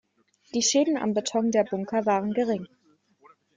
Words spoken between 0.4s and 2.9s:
Die Schäden am Beton der Bunker waren gering.